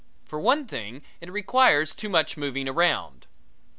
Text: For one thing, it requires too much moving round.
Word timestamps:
For 0.25 0.39
one 0.39 0.65
thing, 0.65 1.03
it 1.19 1.29
requires 1.31 1.93
too 1.93 2.09
much 2.09 2.35
moving 2.35 2.65
round. 2.67 3.27